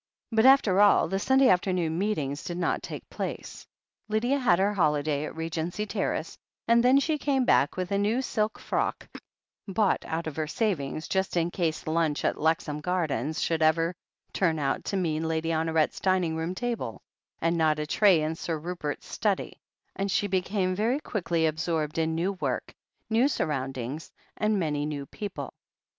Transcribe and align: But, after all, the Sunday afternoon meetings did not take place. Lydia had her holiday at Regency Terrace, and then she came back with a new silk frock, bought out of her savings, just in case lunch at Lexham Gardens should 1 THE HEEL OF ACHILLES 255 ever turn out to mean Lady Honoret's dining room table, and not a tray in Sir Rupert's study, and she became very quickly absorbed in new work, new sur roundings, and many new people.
But, 0.31 0.47
after 0.47 0.81
all, 0.81 1.07
the 1.07 1.19
Sunday 1.19 1.47
afternoon 1.47 1.99
meetings 1.99 2.43
did 2.43 2.57
not 2.57 2.81
take 2.81 3.07
place. 3.11 3.67
Lydia 4.09 4.39
had 4.39 4.57
her 4.57 4.73
holiday 4.73 5.25
at 5.25 5.35
Regency 5.35 5.85
Terrace, 5.85 6.39
and 6.67 6.83
then 6.83 6.99
she 6.99 7.19
came 7.19 7.45
back 7.45 7.77
with 7.77 7.91
a 7.91 7.99
new 7.99 8.23
silk 8.23 8.57
frock, 8.57 9.07
bought 9.67 10.03
out 10.07 10.25
of 10.25 10.35
her 10.37 10.47
savings, 10.47 11.07
just 11.07 11.37
in 11.37 11.51
case 11.51 11.85
lunch 11.85 12.25
at 12.25 12.39
Lexham 12.39 12.81
Gardens 12.81 13.39
should 13.43 13.59
1 13.59 13.59
THE 13.59 13.65
HEEL 13.65 13.69
OF 13.69 13.77
ACHILLES 13.89 13.95
255 14.33 14.43
ever 14.47 14.53
turn 14.55 14.57
out 14.57 14.83
to 14.85 14.97
mean 14.97 15.27
Lady 15.27 15.49
Honoret's 15.49 15.99
dining 15.99 16.35
room 16.35 16.55
table, 16.55 17.03
and 17.39 17.55
not 17.55 17.77
a 17.77 17.85
tray 17.85 18.23
in 18.23 18.33
Sir 18.33 18.57
Rupert's 18.57 19.05
study, 19.05 19.59
and 19.95 20.09
she 20.09 20.25
became 20.25 20.73
very 20.73 20.99
quickly 20.99 21.45
absorbed 21.45 21.99
in 21.99 22.15
new 22.15 22.31
work, 22.33 22.73
new 23.11 23.27
sur 23.27 23.45
roundings, 23.45 24.11
and 24.35 24.57
many 24.59 24.87
new 24.87 25.05
people. 25.05 25.53